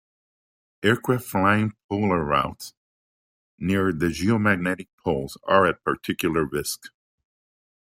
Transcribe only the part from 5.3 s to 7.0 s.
are at particular risk.